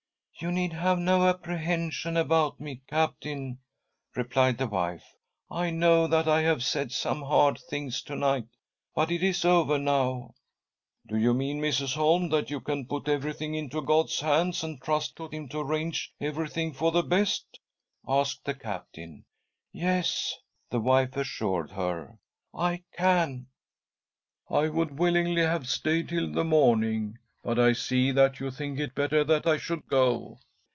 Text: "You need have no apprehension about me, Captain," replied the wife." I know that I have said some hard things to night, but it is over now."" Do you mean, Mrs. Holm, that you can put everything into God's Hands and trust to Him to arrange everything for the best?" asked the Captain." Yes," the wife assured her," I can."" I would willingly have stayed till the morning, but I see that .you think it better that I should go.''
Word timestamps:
"You 0.41 0.51
need 0.51 0.73
have 0.73 0.97
no 0.97 1.27
apprehension 1.27 2.17
about 2.17 2.59
me, 2.59 2.81
Captain," 2.87 3.59
replied 4.15 4.57
the 4.57 4.65
wife." 4.65 5.05
I 5.51 5.69
know 5.69 6.07
that 6.07 6.27
I 6.27 6.41
have 6.41 6.63
said 6.63 6.91
some 6.91 7.21
hard 7.21 7.59
things 7.69 8.01
to 8.01 8.15
night, 8.15 8.47
but 8.95 9.11
it 9.11 9.21
is 9.21 9.45
over 9.45 9.77
now."" 9.77 10.33
Do 11.07 11.15
you 11.15 11.35
mean, 11.35 11.61
Mrs. 11.61 11.93
Holm, 11.93 12.29
that 12.29 12.49
you 12.49 12.59
can 12.59 12.87
put 12.87 13.07
everything 13.07 13.53
into 13.53 13.83
God's 13.83 14.19
Hands 14.19 14.63
and 14.63 14.81
trust 14.81 15.15
to 15.17 15.27
Him 15.27 15.47
to 15.49 15.59
arrange 15.59 16.11
everything 16.19 16.73
for 16.73 16.91
the 16.91 17.03
best?" 17.03 17.59
asked 18.07 18.43
the 18.45 18.55
Captain." 18.55 19.25
Yes," 19.71 20.33
the 20.71 20.79
wife 20.79 21.15
assured 21.15 21.69
her," 21.73 22.17
I 22.51 22.81
can."" 22.97 23.45
I 24.49 24.69
would 24.69 24.97
willingly 24.97 25.43
have 25.43 25.69
stayed 25.69 26.09
till 26.09 26.31
the 26.31 26.43
morning, 26.43 27.19
but 27.43 27.57
I 27.57 27.73
see 27.73 28.11
that 28.11 28.39
.you 28.39 28.51
think 28.51 28.77
it 28.79 28.93
better 28.93 29.23
that 29.23 29.47
I 29.47 29.57
should 29.57 29.87
go.'' 29.87 30.37